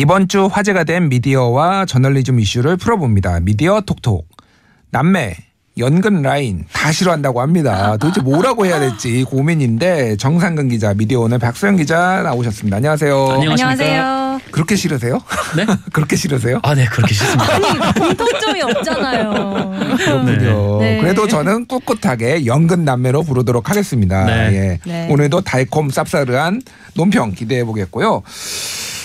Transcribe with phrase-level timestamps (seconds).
[0.00, 3.40] 이번 주 화제가 된 미디어와 저널리즘 이슈를 풀어봅니다.
[3.40, 4.26] 미디어 톡톡.
[4.92, 5.36] 남매,
[5.76, 7.98] 연근 라인 다 싫어한다고 합니다.
[7.98, 12.78] 도대체 뭐라고 해야 될지 고민인데 정상근 기자, 미디어 오늘 박소영 기자 나오셨습니다.
[12.78, 13.28] 안녕하세요.
[13.30, 14.40] 안녕하세요.
[14.50, 15.20] 그렇게 싫으세요?
[15.54, 15.66] 네?
[15.92, 16.60] 그렇게 싫으세요?
[16.62, 17.54] 아, 네, 그렇게 싫습니다.
[17.54, 19.70] 아니 공통점이 없잖아요.
[19.98, 20.78] 그렇군요.
[20.80, 20.98] 네.
[21.02, 24.24] 그래도 저는 꿋꿋하게 연근 남매로 부르도록 하겠습니다.
[24.24, 24.54] 네.
[24.54, 24.90] 예.
[24.90, 25.08] 네.
[25.10, 26.62] 오늘도 달콤 쌉싸르한
[26.94, 28.22] 논평 기대해 보겠고요.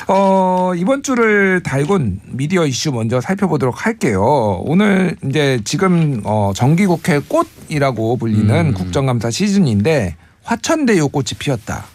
[0.07, 4.61] 어, 이번 주를 달군 미디어 이슈 먼저 살펴보도록 할게요.
[4.65, 8.73] 오늘 이제 지금 어, 정기국회 꽃이라고 불리는 음.
[8.73, 11.85] 국정감사 시즌인데 화천대유 꽃이 피었다.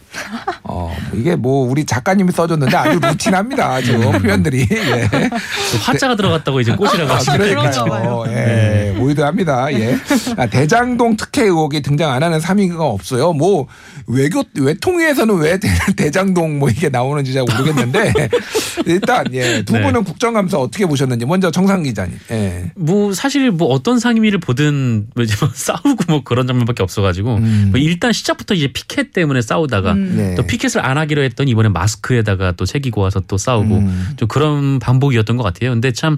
[0.91, 3.81] 어, 이게 뭐 우리 작가님이 써줬는데 아주 루틴합니다.
[3.83, 4.67] 지금 표현들이.
[4.71, 5.09] 예.
[5.11, 7.85] 그 화자가 들어갔다고 이제 꽃이라고 아.
[7.85, 8.25] 봐요.
[8.29, 8.95] 예, 네.
[8.97, 9.73] 모의도합니다.
[9.75, 9.97] 예.
[10.37, 13.33] 아, 대장동 특혜 의혹이 등장 안 하는 3위가 없어요.
[13.33, 13.67] 뭐
[14.07, 18.13] 외교 외통위에서는 왜 대, 대장동 뭐 이게 나오는지 잘 모르겠는데
[18.87, 19.83] 일단 예, 두 네.
[19.83, 22.19] 분은 국정감사 어떻게 보셨는지 먼저 정상 기자님.
[22.31, 22.71] 예.
[22.77, 27.69] 뭐 사실 뭐 어떤 상임위를 보든 뭐뭐 싸우고 뭐 그런 장면밖에 없어가지고 음.
[27.71, 30.15] 뭐 일단 시작부터 이제 피켓 때문에 싸우다가 음.
[30.17, 30.35] 네.
[30.35, 34.09] 또 피켓을 안 하기로 했던 이번에 마스크에다가 또 새기고 와서 또 싸우고 음.
[34.17, 35.71] 좀 그런 반복이었던 것 같아요.
[35.71, 36.17] 근데 참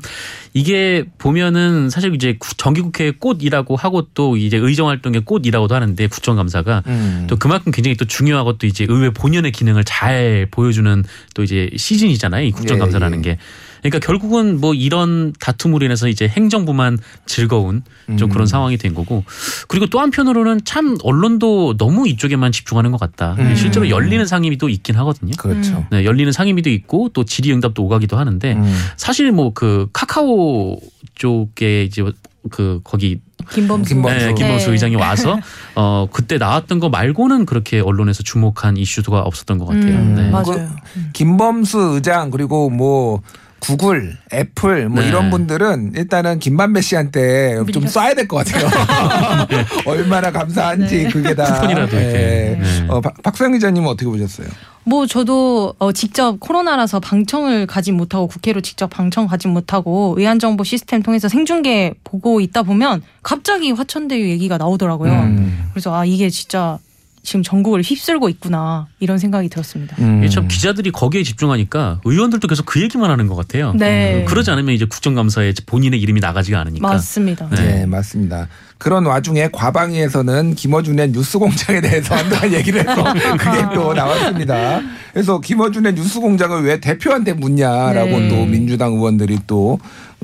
[0.54, 7.26] 이게 보면은 사실 이제 구- 정기국회 꽃이라고 하고 또 이제 의정활동의 꽃이라고도 하는데 국정감사가 음.
[7.28, 11.04] 또 그만큼 굉장히 또 중요하고 또 이제 의회 본연의 기능을 잘 보여주는
[11.34, 12.46] 또 이제 시즌이잖아요.
[12.46, 13.34] 이 국정감사라는 예, 예.
[13.34, 13.38] 게.
[13.82, 17.82] 그러니까 결국은 뭐 이런 다툼으로 인해서 이제 행정부만 즐거운
[18.18, 18.32] 좀 음.
[18.32, 19.24] 그런 상황이 된 거고
[19.68, 23.36] 그리고 또 한편으로는 참 언론도 너무 이쪽에만 집중하는 것 같다.
[23.38, 23.54] 음.
[23.56, 25.32] 실제로 열리는 상임위도 있긴 하거든요.
[25.38, 25.84] 그렇죠.
[25.90, 28.74] 네, 열리는 상임위도 있고 또 질의응답도 오가기도 하는데 음.
[28.96, 30.78] 사실 뭐 그 카카오
[31.14, 32.02] 쪽에 이제
[32.50, 33.94] 그 거기 김범수.
[33.94, 34.26] 김범수.
[34.26, 34.72] 네, 김범수 네.
[34.72, 35.38] 의장이 와서
[35.76, 39.94] 어 그때 나왔던 거 말고는 그렇게 언론에서 주목한 이슈가 없었던 것 같아요.
[39.94, 40.30] 음, 네.
[40.30, 40.68] 맞아요.
[41.12, 43.20] 김범수 의장 그리고 뭐
[43.62, 45.08] 구글, 애플 뭐 네.
[45.08, 47.84] 이런 분들은 일단은 김만배 씨한테 좀.
[47.84, 48.68] 쏴야 될 것 같아요.
[49.86, 51.08] 얼마나 감사한지 네.
[51.08, 51.44] 그게 다.
[51.54, 52.08] 쿠폰이라도 이렇게.
[52.08, 52.58] 예.
[52.60, 52.86] 네.
[52.88, 54.48] 어, 박- 박수영 기자님은 어떻게 보셨어요?
[54.84, 60.64] 뭐 저도 어, 직접 코로나라서 방청을 가지 못하고 국회로 직접 방청 가지 못하고 의안 정보
[60.64, 65.12] 시스템 통해서 생중계 보고 있다 보면 갑자기 화천대유 얘기가 나오더라고요.
[65.12, 65.68] 음.
[65.72, 66.78] 그래서 아 이게 진짜
[67.22, 69.96] 지금 전국을 휩쓸고 있구나 이런 생각이 들었습니다.
[70.00, 70.18] 음.
[70.18, 73.72] 이게 참 기자들이 거기에 집중하니까 의원들도 계속 그 얘기만 하는 것 같아요.
[73.74, 74.24] 네.
[74.28, 76.86] 그러지 않으면 이제 국정감사에 본인의 이름이 나가지가 않으니까.
[76.88, 77.48] 맞습니다.
[77.50, 77.56] 네.
[77.56, 78.48] 네, 맞습니다.
[78.82, 83.04] 그런 와중에 과방위에서는 김어준의 뉴스공장에 대해서 한다는 얘기를 해서
[83.38, 84.80] 그게 또 나왔습니다.
[85.12, 88.28] 그래서 김어준의 뉴스공장을 왜 대표한테 묻냐라고 네.
[88.28, 89.78] 또 민주당 의원들이 또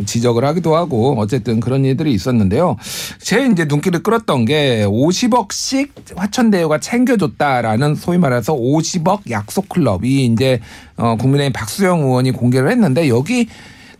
[0.04, 2.76] 지적을 하기도 하고 어쨌든 그런 일들이 있었는데요.
[3.20, 10.58] 제 이제 눈길을 끌었던 게 50억씩 화천대유가 챙겨줬다라는 소위 말해서 50억 약속 클럽이 이제
[10.96, 13.46] 어 국민의힘 박수영 의원이 공개를 했는데 여기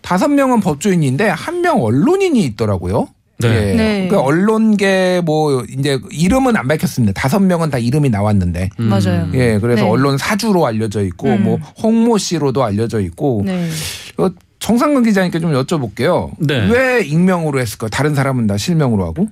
[0.01, 3.07] 다섯 명은 법조인인데 한 명 언론인이 있더라고요.
[3.39, 3.71] 네.
[3.71, 3.75] 예.
[3.75, 4.07] 네.
[4.09, 7.13] 그 언론계 뭐 이제 이름은 안 밝혔습니다.
[7.19, 8.69] 다섯 명은 다 이름이 나왔는데.
[8.79, 8.85] 음.
[8.85, 9.29] 맞아요.
[9.33, 9.89] 예, 그래서 네.
[9.89, 11.43] 언론 사주로 알려져 있고 음.
[11.43, 13.69] 뭐 홍모 씨로도 알려져 있고 네.
[14.17, 14.29] 어,
[14.59, 16.31] 정상근 기자님께 좀 여쭤볼게요.
[16.39, 16.69] 네.
[16.69, 17.89] 왜 익명으로 했을까요?
[17.89, 19.29] 다른 사람은 다 실명으로 하고?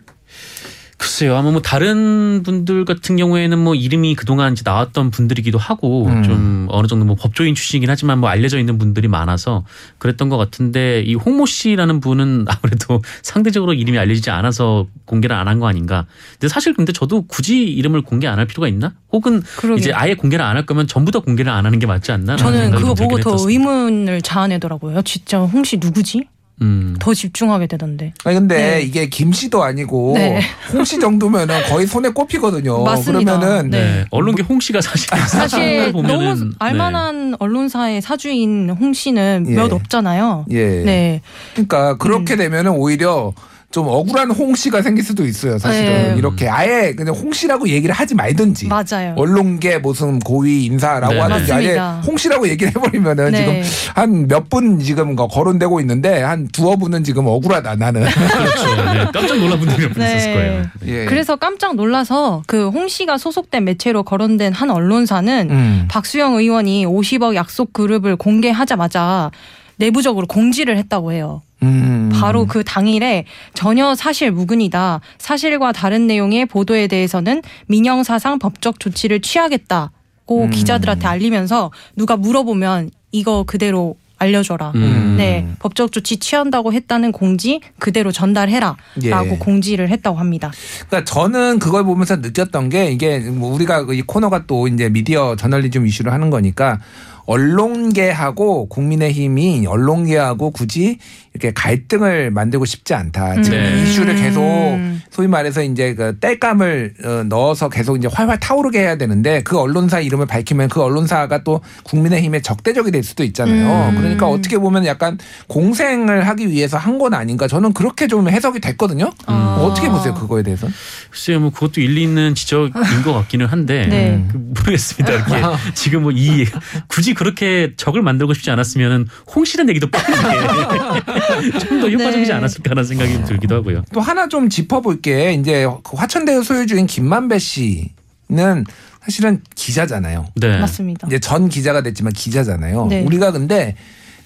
[1.07, 1.37] 글쎄요.
[1.37, 6.23] 아마 뭐 다른 분들 같은 경우에는 뭐 이름이 그동안 이제 나왔던 분들이기도 하고 음.
[6.23, 9.63] 좀 어느 정도 뭐 법조인 출신이긴 하지만 뭐 알려져 있는 분들이 많아서
[9.99, 15.59] 그랬던 것 같은데 이 홍모 씨라는 분은 아무래도 상대적으로 이름이 알려지지 않아서 공개를 안 한
[15.61, 16.05] 거 아닌가.
[16.33, 18.93] 근데 사실 근데 저도 굳이 이름을 공개 안 할 필요가 있나?
[19.13, 19.77] 혹은 그러게요.
[19.77, 22.35] 이제 아예 공개를 안 할 거면 전부 다 공개를 안 하는 게 맞지 않나?
[22.35, 25.01] 저는 그거 보고 더 의문을 자아내더라고요.
[25.03, 26.25] 진짜 홍 씨 누구지?
[26.61, 26.95] 음.
[26.99, 28.13] 더 집중하게 되던데.
[28.23, 28.81] 아니 근데 네.
[28.81, 30.41] 이게 김 씨도 아니고 네.
[30.73, 32.83] 홍씨 정도면은 거의 손에 꼽히거든요.
[32.83, 33.37] 맞습니다.
[33.39, 33.79] 그러면은 네.
[33.79, 34.05] 네.
[34.09, 39.55] 언론계 홍 씨가 사실 사실 너무 알만한 언론사의 사주인 홍 씨는 예.
[39.55, 40.45] 몇 없잖아요.
[40.49, 40.83] 예.
[40.83, 41.21] 네.
[41.53, 42.37] 그러니까 그렇게 음.
[42.37, 43.33] 되면은 오히려
[43.69, 45.57] 좀 억울한 홍 씨가 생길 수도 있어요.
[45.57, 46.15] 사실은 네.
[46.17, 48.67] 이렇게 아예 그냥 홍 씨라고 얘기를 하지 말든지.
[48.69, 49.13] 맞아요.
[49.17, 51.19] 언론계 무슨 고위 인사라고 네.
[51.19, 52.01] 하든지 아예 맞습니다.
[52.07, 53.37] 홍 씨라고 얘기를 해버리면은 네.
[53.37, 53.61] 지금
[53.93, 58.05] 한 몇 분 지금 거- 거론되고 있는데 한 두어 분은 지금 억울하다 나는.
[58.07, 58.75] 그렇죠.
[58.93, 59.05] 네.
[59.13, 60.15] 깜짝 놀란 분들이 몇분 네.
[60.15, 60.63] 있었을 거예요.
[60.85, 61.05] 예.
[61.05, 65.87] 그래서 깜짝 놀라서 그 홍 씨가 소속된 매체로 거론된 한 언론사는 음.
[65.89, 69.31] 박수영 의원이 50억 약속 그룹을 공개하자마자
[69.75, 71.41] 내부적으로 공지를 했다고 해요.
[71.63, 71.96] 음.
[72.19, 75.01] 바로 그 당일에 전혀 사실 무근이다.
[75.17, 80.49] 사실과 다른 내용의 보도에 대해서는 민영사상 법적 조치를 취하겠다고 음.
[80.49, 84.71] 기자들한테 알리면서 누가 물어보면 이거 그대로 알려줘라.
[84.75, 85.15] 음.
[85.17, 89.37] 네, 법적 조치 취한다고 했다는 공지 그대로 전달해라라고 예.
[89.39, 90.51] 공지를 했다고 합니다.
[90.87, 95.85] 그러니까 저는 그걸 보면서 느꼈던 게 이게 뭐 우리가 이 코너가 또 이제 미디어 저널리즘
[95.85, 96.79] 이슈를 하는 거니까
[97.27, 100.97] 언론계하고 국민의힘이 언론계하고 굳이
[101.33, 103.41] 이렇게 갈등을 만들고 싶지 않다.
[103.43, 103.83] 지금 네.
[103.83, 105.01] 이슈를 계속 음.
[105.11, 109.99] 소위 말해서 이제 그 땔감을 어, 넣어서 계속 이제 활활 타오르게 해야 되는데 그 언론사
[109.99, 113.89] 이름을 밝히면 그 언론사가 또 국민의힘의 적대적이 될 수도 있잖아요.
[113.91, 113.97] 음.
[113.97, 119.11] 그러니까 어떻게 보면 약간 공생을 하기 위해서 한 건 아닌가 저는 그렇게 좀 해석이 됐거든요.
[119.27, 119.59] 아.
[119.61, 120.67] 어떻게 보세요 그거에 대해서?
[121.11, 124.25] 글쎄요, 뭐 그것도 일리 있는 지적인 것 같기는 한데 네.
[124.31, 125.13] 그 모르겠습니다.
[125.13, 125.41] 이렇게
[125.75, 126.47] 지금 뭐 이
[126.87, 132.33] 굳이 그렇게 적을 만들고 싶지 않았으면은 홍실은 얘기도 빠른데 좀더 효과적이지 네.
[132.33, 133.83] 않았을까라는 생각이 들기도 하고요.
[133.91, 135.33] 또 하나 좀 짚어볼게.
[135.33, 138.65] 이제 그 화천대유 소유주인 김만배 씨는
[139.01, 140.27] 사실은 기자잖아요.
[140.35, 140.59] 네.
[140.59, 141.07] 맞습니다.
[141.07, 142.85] 이제 전 기자가 됐지만 기자잖아요.
[142.87, 143.01] 네.
[143.01, 143.75] 우리가 근데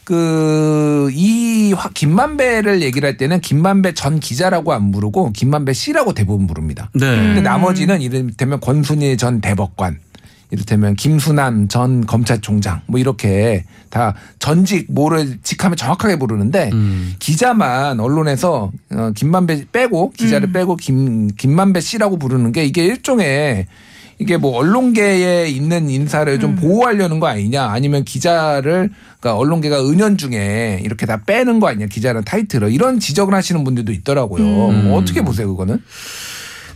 [0.04, 6.90] 그이 김만배를 얘기를 할 때는 김만배 전 기자라고 안 부르고 김만배 씨라고 대부분 부릅니다.
[6.94, 7.06] 네.
[7.06, 7.44] 근데 음.
[7.44, 10.00] 나머지는 이를테면 권순일 전 대법관,
[10.52, 17.16] 이를테면 김수남 전 검찰총장 뭐 이렇게 다 전직 뭐를 직함을 정확하게 부르는데 음.
[17.20, 20.54] 기자만 언론에서 어, 김만배 빼고 기자를 음.
[20.54, 23.68] 빼고 김 김만배 씨라고 부르는 게 이게 일종의
[24.20, 26.56] 이게 뭐 언론계에 있는 인사를 좀 음.
[26.58, 32.72] 보호하려는 거 아니냐 아니면 기자를 그러니까 언론계가 은연중에 이렇게 다 빼는 거 아니냐 기자는 타이틀을
[32.72, 34.44] 이런 지적을 하시는 분들도 있더라고요.
[34.44, 34.90] 음.
[34.90, 35.82] 뭐 어떻게 보세요 그거는?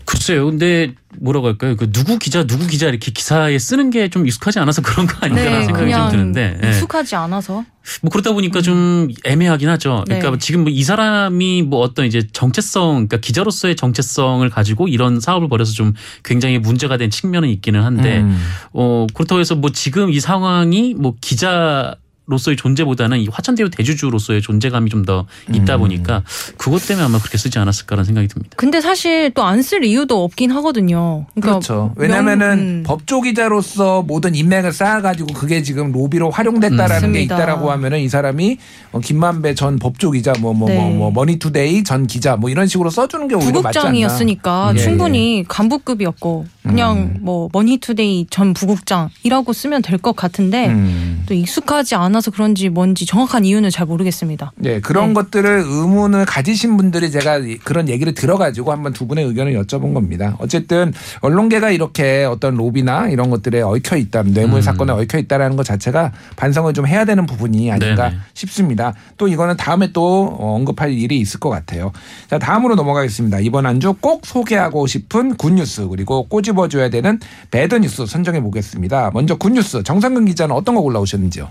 [0.06, 0.46] 글쎄요.
[0.46, 1.76] 근데 뭐라고 할까요?
[1.76, 5.60] 그 누구 기자 누구 기자 이렇게 기사에 쓰는 게 좀 익숙하지 않아서 그런 거 아닌가라는
[5.60, 6.60] 네, 생각이 좀 그냥 드는데.
[6.64, 6.70] 예.
[6.70, 7.66] 익숙하지 않아서.
[8.02, 10.04] 뭐 그러다 보니까 좀 애매하긴 하죠.
[10.06, 10.38] 그러니까 네.
[10.40, 15.74] 지금 뭐 이 사람이 뭐 어떤 이제 정체성, 그러니까 기자로서의 정체성을 가지고 이런 사업을 벌여서
[15.74, 15.94] 좀
[16.24, 18.38] 굉장히 문제가 된 측면은 있기는 한데, 음.
[18.74, 21.96] 어 그렇다고 해서 뭐 지금 이 상황이 뭐 기자
[22.28, 25.80] 로서의 존재보다는 이 화천대유 대주주로서의 존재감이 좀 더 있다 음.
[25.82, 26.24] 보니까
[26.58, 28.56] 그것 때문에 아마 그렇게 쓰지 않았을까라는 생각이 듭니다.
[28.58, 31.28] 근데 사실 또 안 쓸 이유도 없긴 하거든요.
[31.36, 31.94] 그러니까 그렇죠.
[31.96, 32.84] 왜냐면은 명- 음.
[32.86, 37.36] 법조 기자로서 모든 인맥을 쌓아가지고 그게 지금 로비로 활용됐다라는 게 맞습니다.
[37.36, 38.58] 있다라고 하면은 이 사람이
[38.94, 41.14] 어, 김만배 전 법조 기자 뭐뭐뭐뭐 네.
[41.14, 43.90] 머니투데이 전 기자 뭐 이런 식으로 써주는 게 오히려 맞지 않나.
[43.92, 47.18] 부국장이었으니까 예, 충분히 간부급이었고 그냥 음.
[47.22, 51.24] 뭐 머니투데이 전 부국장이라고 쓰면 될 것 같은데 음.
[51.28, 54.52] 또 익숙하지 않 아서 그런지 뭔지 정확한 이유는 잘 모르겠습니다.
[54.56, 55.14] 네, 그런 네.
[55.16, 60.36] 것들을 의문을 가지신 분들이 제가 이- 그런 얘기를 들어가지고 한번 두 분의 의견을 여쭤본 겁니다.
[60.40, 64.62] 어쨌든 언론계가 이렇게 어떤 로비나 이런 것들에 얽혀 있다, 뇌물 음.
[64.62, 68.22] 사건에 얽혀 있다라는 것 자체가 반성을 좀 해야 되는 부분이 아닌가 네네.
[68.34, 68.94] 싶습니다.
[69.18, 71.92] 또 이거는 다음에 또 어, 언급할 일이 있을 것 같아요.
[72.30, 73.40] 자, 다음으로 넘어가겠습니다.
[73.40, 77.20] 이번 한주꼭 소개하고 싶은 good news 그리고 꼬집어줘야 되는
[77.52, 79.12] bad news 선정해 보겠습니다.
[79.14, 81.50] 먼저 good news 정상근 기자는 어떤 거 골라오셨는지요?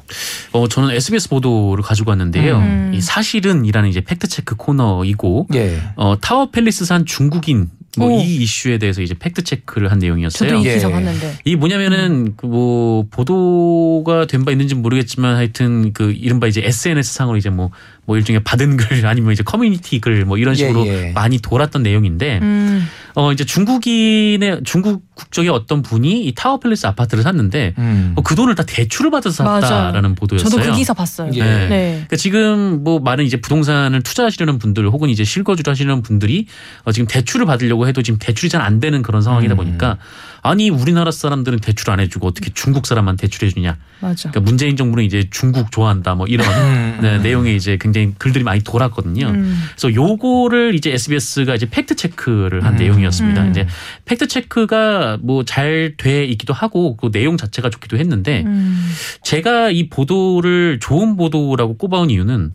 [0.54, 2.58] 어 저는 SBS 보도를 가지고 왔는데요.
[2.58, 2.92] 음.
[2.94, 5.80] 이 사실은이라는 이제 팩트 체크 코너이고 예.
[5.96, 8.20] 어, 타워 팰리스산 중국인 뭐 오.
[8.20, 10.48] 이 이슈에 대해서 이제 팩트 체크를 한 내용이었어요.
[10.50, 10.74] 저도 이 예.
[10.74, 11.38] 기사 봤는데.
[11.44, 17.12] 이 뭐냐면은 그 뭐 보도가 된 바 있는지 는 모르겠지만 하여튼 그 이른바 이제 SNS
[17.14, 17.70] 상으로 이제 뭐
[18.06, 21.12] 뭐 일종의 받은 글 아니면 이제 커뮤니티 글 뭐 이런 예, 식으로 예.
[21.14, 22.86] 많이 돌았던 내용인데 음.
[23.14, 28.12] 어 이제 중국인의 중국 국적의 어떤 분이 이 타워 팰리스 아파트를 샀는데 음.
[28.16, 29.60] 어, 그 돈을 다 대출을 받아서 맞아요.
[29.60, 30.48] 샀다라는 보도였어요.
[30.50, 31.30] 저도 그 기사 봤어요.
[31.34, 31.42] 예.
[31.42, 31.68] 네.
[31.68, 31.90] 네.
[31.92, 36.46] 그러니까 지금 뭐 많은 이제 부동산을 투자하시려는 분들 혹은 이제 실거주를 하시는 분들이
[36.84, 39.56] 어 지금 대출을 받으려고 해도 지금 대출이 잘 안 되는 그런 상황이다 음.
[39.58, 39.98] 보니까
[40.40, 43.76] 아니 우리나라 사람들은 대출 안 해주고 어떻게 중국 사람만 대출해 주냐.
[44.00, 44.30] 맞아.
[44.30, 46.98] 그러니까 문재인 정부는 이제 중국 좋아한다 뭐 이런 음.
[47.02, 49.26] 네, 내용의 이제 굉장히 글들이 많이 돌았거든요.
[49.28, 49.62] 음.
[49.76, 52.78] 그래서 요거를 이제 SBS가 이제 팩트 체크를 한 음.
[52.78, 53.44] 내용이었습니다.
[53.44, 53.50] 음.
[53.50, 53.66] 이제
[54.04, 58.90] 팩트 체크가 뭐 잘 돼 있기도 하고 그 내용 자체가 좋기도 했는데 음.
[59.22, 62.52] 제가 이 보도를 좋은 보도라고 꼽아온 이유는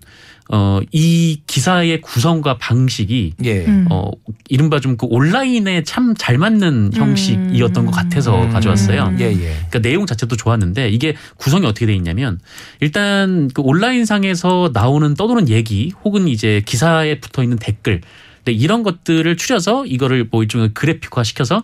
[0.51, 3.65] 어, 이 기사의 구성과 방식이 예.
[3.65, 3.85] 음.
[3.91, 4.09] 어,
[4.49, 8.49] 이른바 좀 그 온라인에 참 잘 맞는 형식이었던 것 같아서 음.
[8.49, 9.15] 가져왔어요.
[9.19, 9.37] 예, 예.
[9.37, 12.39] 그러니까 내용 자체도 좋았는데 이게 구성이 어떻게 돼 있냐면
[12.81, 18.01] 일단 그 온라인 상에서 나오는 떠도는 얘기 혹은 이제 기사에 붙어 있는 댓글
[18.47, 21.63] 이런 것들을 추려서 이거를 뭐 일종의 그래픽화 시켜서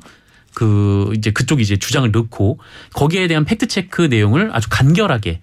[0.53, 2.59] 그 이제 그쪽 이제 주장을 넣고
[2.93, 5.41] 거기에 대한 팩트 체크 내용을 아주 간결하게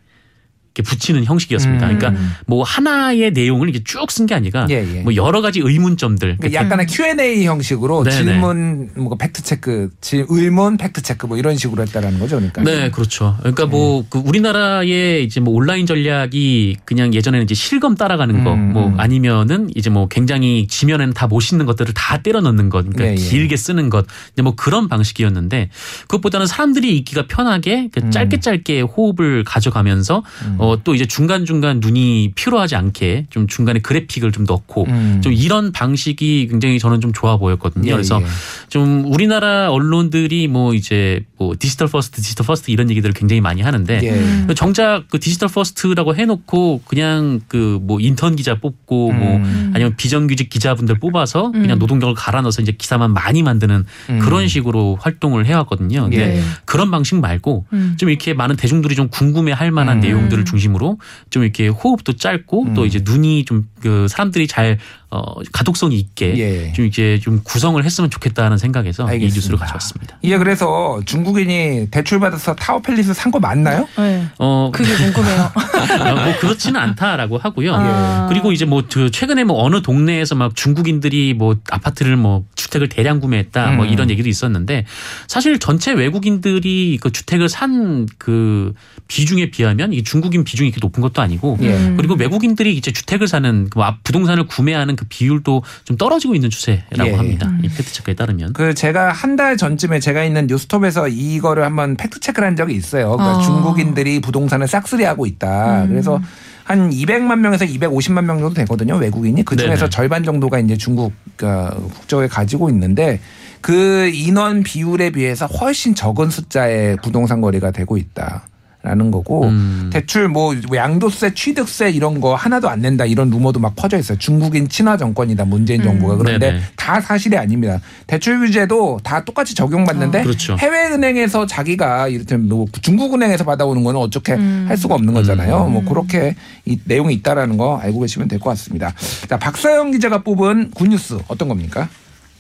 [0.75, 1.91] 이렇게 붙이는 형식이었습니다.
[1.91, 1.99] 음.
[1.99, 5.01] 그러니까 뭐 하나의 내용을 이렇게 쭉 쓴 게 아니라 예, 예.
[5.03, 8.17] 뭐 여러 가지 의문점들 그러니까 약간의 Q&A 형식으로 네네.
[8.17, 12.63] 질문, 뭐 팩트 체크, 질- 의문 팩트 체크 뭐 이런 식으로 했다라는 거죠, 그러니까.
[12.63, 13.37] 네, 그렇죠.
[13.41, 18.87] 그러니까 뭐그 우리나라의 이제 뭐 온라인 전략이 그냥 예전에는 이제 실검 따라가는 거, 음, 뭐
[18.89, 19.01] 음.
[19.01, 23.15] 아니면은 이제 뭐 굉장히 지면에는 다못 싣는 것들을 다 때려 넣는 것, 그러니까 예, 예.
[23.15, 25.71] 길게 쓰는 것, 이제 뭐 그런 방식이었는데
[26.03, 28.11] 그것보다는 사람들이 읽기가 편하게 그 음.
[28.11, 30.57] 짧게 짧게 호흡을 가져가면서 음.
[30.63, 35.21] 어, 또 이제 중간 중간 눈이 피로하지 않게 좀 중간에 그래픽을 좀 넣고 음.
[35.23, 37.89] 좀 이런 방식이 굉장히 저는 좀 좋아 보였거든요.
[37.89, 38.27] 예, 그래서 예.
[38.69, 44.01] 좀 우리나라 언론들이 뭐 이제 뭐 digital first, digital first 이런 얘기들을 굉장히 많이 하는데
[44.03, 44.11] 예.
[44.11, 44.49] 음.
[44.57, 49.71] 정작 그 digital first라고 해놓고 그냥 그 뭐 인턴 기자 뽑고 뭐 음.
[49.75, 51.79] 아니면 비정규직 기자분들 뽑아서 그냥 음.
[51.79, 54.19] 노동력을 갈아 넣어서 이제 기사만 많이 만드는 음.
[54.21, 56.03] 그런 식으로 활동을 해왔거든요.
[56.03, 56.43] 근데 예.
[56.65, 57.95] 그런 방식 말고 음.
[57.99, 60.01] 좀 이렇게 많은 대중들이 좀 궁금해할 만한 음.
[60.01, 60.99] 내용들을 중심으로
[61.31, 62.75] 좀 이렇게 호흡도 짧고 음.
[62.75, 64.79] 또 이제 눈이 좀 그 사람들이 잘
[65.11, 65.21] 어,
[65.53, 66.73] 가독성이 있게 예.
[66.73, 69.35] 좀 이렇게 좀 구성을 했으면 좋겠다는 생각에서 이 알겠습니다.
[69.35, 70.19] 뉴스를 가져왔습니다.
[70.23, 73.89] 이게 그래서 중국인이 대출 받아서 타워 팰리스 산 거 맞나요?
[73.99, 74.25] 네.
[74.39, 75.51] 어, 그게 궁금해요.
[76.15, 77.75] 뭐 그렇지는 않다라고 하고요.
[77.75, 78.27] 아.
[78.29, 83.73] 그리고 이제 뭐그 최근에 뭐 어느 동네에서 막 중국인들이 뭐 아파트를 뭐 주택을 대량 구매했다
[83.73, 83.91] 뭐 음.
[83.91, 84.87] 이런 얘기도 있었는데
[85.29, 87.83] 사실 전체 외국인들이 그 주택을 산
[88.19, 88.73] 그
[89.09, 91.75] 비중에 비하면 이 중국인 비중이 이렇게 높은 것도 아니고 예.
[91.75, 91.97] 음.
[91.97, 97.15] 그리고 외국인들이 이제 주택을 사는 그 부동산을 구매하는 그 비율도 좀 떨어지고 있는 추세라고 예.
[97.15, 97.53] 합니다.
[97.63, 98.53] 이 팩트 체크에 따르면.
[98.55, 103.17] 그 제가 한 달 전쯤에 제가 있는 뉴스톱에서 이거를 한번 팩트 체크를 한 적이 있어요.
[103.17, 103.43] 그러니까 아.
[103.43, 105.85] 중국인들이 부동산을 싹쓸이하고 있다.
[105.85, 105.89] 음.
[105.89, 106.21] 그래서
[106.65, 108.97] 한 200만 명에서 250만 명 정도 되거든요.
[108.97, 109.89] 외국인이 그 중에서.
[109.89, 113.21] 절반 정도가 이제 중국 어, 국적을 가지고 있는데
[113.61, 118.45] 그 인원 비율에 비해서 훨씬 적은 숫자의 부동산 거래가 되고 있다.
[118.83, 119.91] 라는 거고 음.
[119.93, 124.69] 대출 뭐 양도세 취득세 이런 거 하나도 안 낸다 이런 루머도 막 퍼져 있어요 중국인
[124.69, 125.85] 친화 정권이다 문재인 음.
[125.85, 126.63] 정부가 그런데 네네.
[126.75, 130.23] 다 사실이 아닙니다 대출 규제도 다 똑같이 적용받는데 아.
[130.25, 130.57] 그렇죠.
[130.59, 134.65] 해외은행에서 자기가 이를테면 뭐 중국은행에서 받아오는 거는 어떻게 음.
[134.69, 135.67] 할 수가 없는 거잖아요.
[135.67, 135.73] 음.
[135.75, 136.35] 뭐 그렇게
[136.65, 138.93] 이 내용이 있다라는 거 알고 계시면 될 것 같습니다.
[139.29, 141.89] 자 박사영 기자가 뽑은 굿뉴스 어떤 겁니까?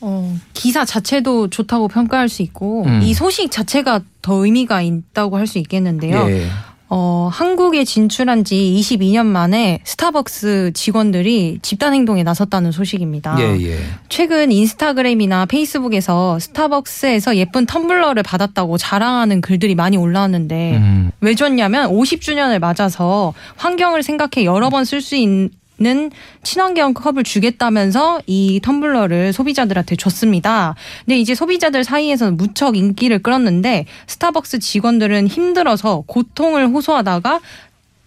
[0.02, 3.00] 어, 기사 자체도 좋다고 평가할 수 있고 음.
[3.02, 6.28] 이 소식 자체가 더 의미가 있다고 할 수 있겠는데요.
[6.30, 6.46] 예.
[6.94, 13.36] 어, 한국에 진출한 지 22년 만에 스타벅스 직원들이 집단 행동에 나섰다는 소식입니다.
[13.40, 13.78] 예, 예.
[14.10, 21.10] 최근 인스타그램이나 페이스북에서 스타벅스에서 예쁜 텀블러를 받았다고 자랑하는 글들이 많이 올라왔는데 음.
[21.20, 26.10] 왜 줬냐면 50주년을 맞아서 환경을 생각해 여러 번 쓸수있 는
[26.42, 30.74] 친환경 컵을 주겠다면서 이 텀블러를 소비자들한테 줬습니다.
[31.04, 37.40] 근데 이제 소비자들 사이에서는 무척 인기를 끌었는데 스타벅스 직원들은 힘들어서 고통을 호소하다가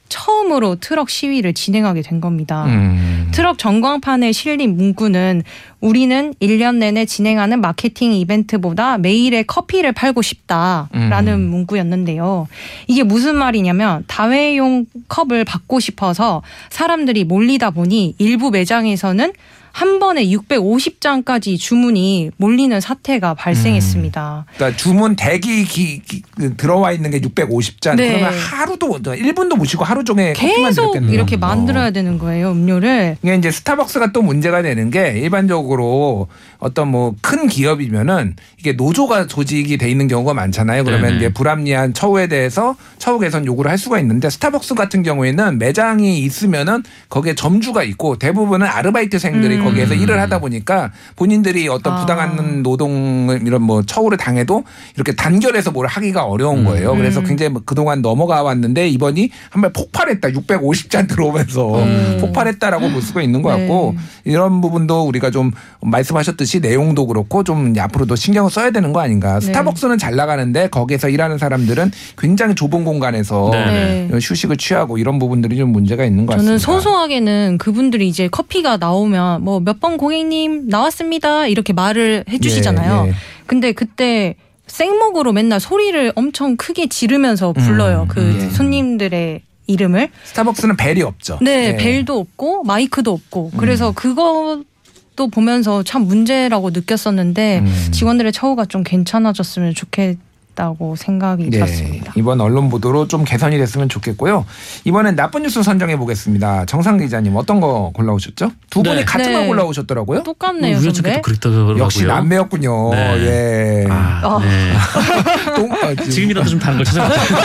[0.10, 2.66] 처음으로 트럭 시위를 진행하게 된 겁니다.
[2.66, 3.30] 음.
[3.34, 5.44] 트럭 전광판에 실린 문구는
[5.82, 11.50] 우리는 1년 내내 진행하는 마케팅 이벤트보다 매일의 커피를 팔고 싶다라는 음.
[11.50, 12.48] 문구였는데요.
[12.88, 19.34] 이게 무슨 말이냐면 다회용 컵을 받고 싶어서 사람들이 몰리다 보니 일부 매장에서는
[19.76, 24.46] 한 번에 650장까지 주문이 몰리는 사태가 발생했습니다.
[24.56, 27.98] 그러니까 주문 대기 기, 기- 그 들어와 있는 게 650잔.
[27.98, 28.08] 네.
[28.08, 30.96] 그러면 하루도 1분도 못 쉬고 하루 종일 계속.
[31.12, 31.40] 이렇게 어.
[31.40, 33.18] 만들어야 되는 거예요, 음료를.
[33.22, 36.28] 이게 이제 스타벅스가 또 문제가 되는 게 일반적으로
[36.60, 40.84] 어떤 뭐 큰 기업이면은 이게 노조가 조직이 돼 있는 경우가 많잖아요.
[40.86, 41.18] 그러면 네네.
[41.18, 46.84] 이제 불합리한 처우에 대해서 처우 개선 요구를 할 수가 있는데 스타벅스 같은 경우에는 매장이 있으면은
[47.10, 49.65] 거기에 점주가 있고 대부분은 아르바이트생들이 음.
[49.66, 52.00] 거기에서 일을 하다 보니까 본인들이 어떤 아.
[52.00, 54.64] 부당한 노동을 이런 뭐 처우를 당해도
[54.96, 56.66] 이렇게 단결해서 뭘 하기가 어려운 음.
[56.66, 56.96] 거예요.
[56.96, 57.26] 그래서 음.
[57.26, 60.30] 굉장히 뭐 그동안 넘어가 왔는데 이번이 한 번 폭발했다.
[60.30, 62.18] 650잔 들어오면서 음.
[62.22, 64.32] 폭발했다라고 볼 수가 있는 것 같고 네.
[64.32, 69.40] 이런 부분도 우리가 좀 말씀하셨듯이 내용도 그렇고 좀 앞으로도 신경을 써야 되는 거 아닌가.
[69.40, 69.46] 네.
[69.48, 74.08] 스타벅스는 잘 나가는데 거기에서 일하는 사람들은 굉장히 좁은 공간에서 네.
[74.12, 74.18] 네.
[74.22, 76.66] 휴식을 취하고 이런 부분들이 좀 문제가 있는 것 저는 같습니다.
[76.74, 83.04] 소소하게는 그분들이 이제 커피가 나오면 뭐몇 번 고객님 나왔습니다 이렇게 말을 해주시잖아요.
[83.06, 83.14] 예, 예.
[83.46, 84.36] 근데 그때
[84.68, 88.04] 생목으로 맨날 소리를 엄청 크게 지르면서 불러요.
[88.04, 88.50] 음, 그 예.
[88.50, 90.10] 손님들의 이름을.
[90.26, 91.40] 스타벅스는 벨이 없죠.
[91.42, 91.78] 네, 예.
[91.78, 93.52] 벨도 없고 마이크도 없고.
[93.54, 93.58] 음.
[93.58, 97.88] 그래서 그것도 보면서 참 문제라고 느꼈었는데 음.
[97.92, 100.18] 직원들의 처우가 좀 괜찮아졌으면 좋겠
[100.56, 102.14] 다고 생각이 네, 들었습니다.
[102.16, 104.46] 이번 언론 보도로 좀 개선이 됐으면 좋겠고요.
[104.86, 106.66] 이번엔 나쁜 뉴스 선정해 보겠습니다.
[106.66, 108.52] 정상 기자님 어떤 거 골라오셨죠?
[108.70, 109.06] 두 분이 네.
[109.06, 109.48] 같은 걸 네.
[109.48, 110.24] 골라오셨더라고요?
[110.24, 111.16] 똑같네요, 우연찮게 선배.
[111.18, 111.78] 또 그랬더라고요.
[111.80, 112.90] 역시 남매였군요.
[112.92, 113.86] 네.
[113.86, 113.88] 예.
[113.90, 114.40] 아, 어.
[114.40, 114.74] 네.
[115.56, 117.40] 똥, 아, 지금, 지금이라도 좀 다른 걸 찾아봤어요.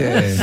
[0.00, 0.36] 예.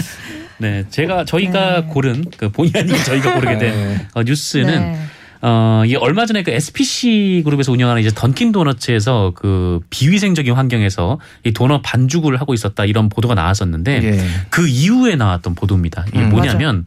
[0.57, 1.87] 네, 제가 저희가 네.
[1.89, 4.07] 고른 그 본의 아니게 저희가 고르게 된 네.
[4.13, 4.99] 어, 뉴스는 네.
[5.41, 11.51] 어, 이 얼마 전에 그 SPC 그룹에서 운영하는 이제 던킨 도너츠에서 그 비위생적인 환경에서 이
[11.53, 14.27] 도넛 반죽을 하고 있었다 이런 보도가 나왔었는데 예.
[14.49, 16.05] 그 이후에 나왔던 보도입니다.
[16.09, 16.29] 이게 음.
[16.29, 16.85] 뭐냐면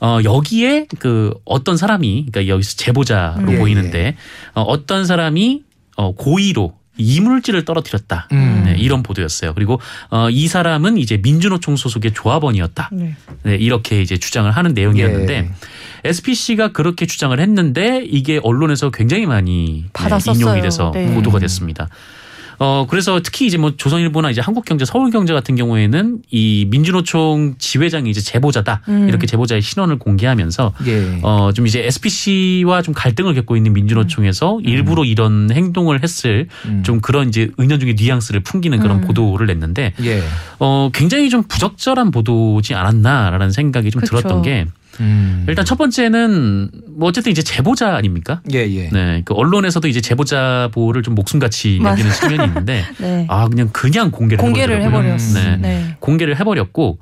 [0.00, 3.52] 어, 여기에 그 어떤 사람이 그러니까 여기서 제보자로 음.
[3.52, 4.16] 예, 보이는데
[4.54, 5.62] 어, 어떤 사람이
[5.96, 8.28] 어, 고의로 이물질을 떨어뜨렸다.
[8.32, 8.62] 음.
[8.66, 9.54] 네, 이런 보도였어요.
[9.54, 12.90] 그리고 어, 이 사람은 이제 민주노총 소속의 조합원이었다.
[12.92, 13.16] 네.
[13.44, 15.50] 네, 이렇게 이제 주장을 하는 내용이었는데 예.
[16.04, 20.32] SPC가 그렇게 주장을 했는데 이게 언론에서 굉장히 많이 네.
[20.32, 21.12] 인용이 돼서 네.
[21.14, 21.88] 보도가 됐습니다.
[22.58, 28.20] 어 그래서 특히 이제 뭐 조선일보나 이제 한국경제, 서울경제 같은 경우에는 이 민주노총 지회장이 이제
[28.20, 29.08] 제보자다 음.
[29.08, 31.20] 이렇게 제보자의 신원을 공개하면서 예.
[31.22, 36.82] 어좀 이제 SPC와 좀 갈등을 겪고 있는 민주노총에서 일부러 이런 행동을 했을 음.
[36.84, 39.00] 좀 그런 이제 은연중의 뉘앙스를 풍기는 그런 음.
[39.02, 40.22] 보도를 냈는데 예.
[40.58, 44.16] 어 굉장히 좀 부적절한 보도지 않았나라는 생각이 좀 그쵸.
[44.16, 44.66] 들었던 게
[45.00, 45.44] 음.
[45.48, 48.40] 일단 첫 번째는 뭐 어쨌든 이제 제보자 아닙니까?
[48.52, 48.88] 예, 예.
[48.90, 51.80] 네, 그 언론에서도 이제 제보자 보호를 좀 목숨같이.
[51.82, 53.26] 여기는 측면이 있는데 네.
[53.28, 55.12] 아 그냥 그냥 공개를 공개를 해버리더라고요.
[55.14, 55.56] 해버렸어.
[55.56, 55.56] 네.
[55.56, 55.96] 네.
[56.00, 56.98] 공개를 해버렸고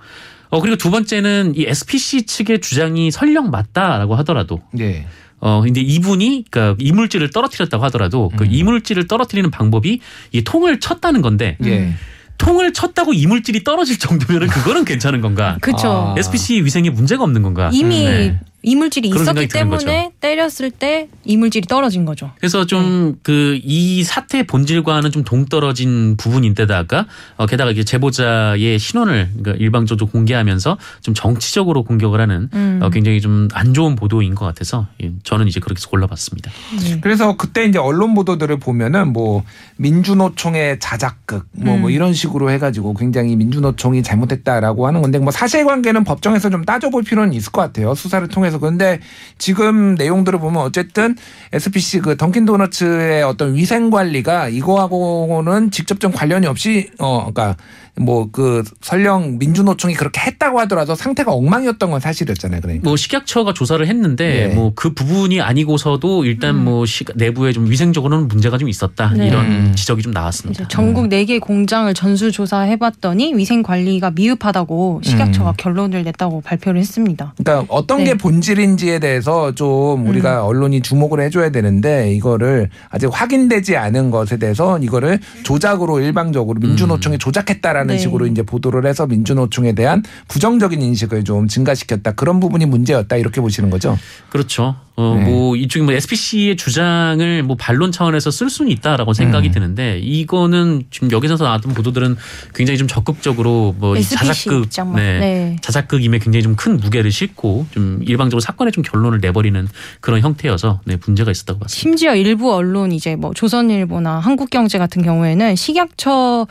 [0.50, 5.06] 어 그리고 두 번째는 이 SPC 측의 주장이 설령 맞다라고 하더라도 예.
[5.38, 8.48] 어 근데 이분이 그러니까 이물질을 떨어뜨렸다고 하더라도 그 음.
[8.50, 10.00] 이물질을 떨어뜨리는 방법이
[10.32, 11.92] 이 통을 쳤다는 건데 예.
[12.38, 15.58] 통을 쳤다고 이물질이 떨어질 정도면은 그거는 괜찮은 건가?
[15.60, 16.14] 그렇죠.
[16.16, 16.18] 아.
[16.18, 17.70] SPC 위생에 문제가 없는 건가?
[17.72, 18.40] 이미 네.
[18.66, 22.30] 이물질이 있었기 때문에 때렸을 때 이물질이 떨어진 거죠.
[22.36, 27.06] 그래서 좀 그이 사태의 본질과는 좀 동떨어진 부분인데다가
[27.36, 32.80] 어, 게다가 이게 제보자의 신원을 그러니까 일방적으로 공개하면서 좀 정치적으로 공격을 하는 음.
[32.82, 36.50] 어, 굉장히 좀 안 좋은 보도인 것 같아서 예, 저는 이제 그렇게 골라봤습니다.
[36.82, 37.00] 네.
[37.00, 39.44] 그래서 그때 이제 언론 보도들을 보면은 뭐
[39.76, 41.92] 민주노총의 자작극 뭐, 뭐 음.
[41.92, 47.52] 이런 식으로 해가지고 굉장히 민주노총이 잘못했다라고 하는 건데 뭐 사실관계는 법정에서 좀 따져볼 필요는 있을
[47.52, 49.00] 것 같아요 수사를 통해서 그런데
[49.38, 51.16] 지금 내용들을 보면 어쨌든
[51.52, 57.56] SPC 그 던킨 도너츠의 어떤 위생 관리가 이거하고는 직접 좀 관련이 없이 어 그러니까
[58.00, 62.84] 뭐 그 설령 민주노총이 그렇게 했다고 하더라도 상태가 엉망이었던 건 사실이었잖아요 그러니까.
[62.84, 64.54] 뭐 식약처가 조사를 했는데 예.
[64.54, 69.28] 뭐그 부분이 아니고서도 일단 뭐 시, 내부에 좀 위생적으로는 문제가 좀 있었다 네.
[69.28, 69.72] 이런 음.
[69.74, 70.68] 지적이 좀 나왔습니다.
[70.68, 75.54] 전국 네 개 공장을 전수 조사해봤더니 위생 관리가 미흡하다고 식약처가 음.
[75.56, 77.34] 결론을 냈다고 발표를 했습니다.
[77.36, 78.04] 그러니까 어떤 네.
[78.04, 84.78] 게 본질인지에 대해서 좀 우리가 언론이 주목을 해줘야 되는데 이거를 아직 확인되지 않은 것에 대해서
[84.78, 87.98] 이거를 조작으로 일방적으로 민주노총이 조작했다라는 네.
[87.98, 93.70] 식으로 이제 보도를 해서 민주노총에 대한 부정적인 인식을 좀 증가시켰다 그런 부분이 문제였다 이렇게 보시는
[93.70, 93.96] 거죠.
[94.28, 94.76] 그렇죠.
[94.98, 95.24] 어, 네.
[95.26, 99.52] 뭐 이쪽이 뭐 SPC의 주장을 뭐 반론 차원에서 쓸 수는 있다라고 생각이 음.
[99.52, 102.16] 드는데 이거는 지금 여기서 나왔던 보도들은
[102.54, 104.96] 굉장히 좀 적극적으로 뭐이 SPC 자작극, 입장만.
[104.96, 105.56] 네, 네.
[105.60, 109.68] 자작극임에 굉장히 좀 큰 무게를 싣고 좀 일방적으로 사건에 좀 결론을 내버리는
[110.00, 111.80] 그런 형태여서 네, 문제가 있었다고 봤습니다.
[111.80, 116.46] 심지어 일부 언론 이제 뭐 조선일보나 한국경제 같은 경우에는 식약처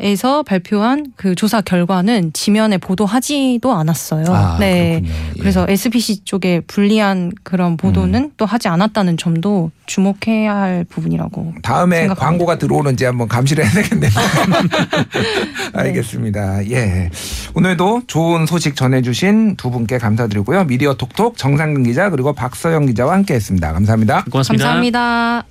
[0.00, 4.26] 에서 발표한 그 조사 결과는 지면에 보도하지도 않았어요.
[4.28, 5.00] 아, 네.
[5.00, 5.12] 그렇군요.
[5.12, 5.40] 예.
[5.40, 8.30] 그래서 SPC 쪽에 불리한 그런 보도는 음.
[8.36, 11.54] 또 하지 않았다는 점도 주목해야 할 부분이라고.
[11.62, 12.26] 다음에 생각합니다.
[12.26, 14.10] 광고가 들어오는지 한번 감시를 해야 되겠네요.
[15.74, 16.70] 알겠습니다.
[16.70, 17.10] 예.
[17.54, 20.64] 오늘도 좋은 소식 전해주신 두 분께 감사드리고요.
[20.64, 23.72] 미디어 톡톡 정상근 기자 그리고 박서영 기자와 함께 했습니다.
[23.72, 24.24] 감사합니다.
[24.30, 24.64] 고맙습니다.
[24.64, 25.44] 감사합니다.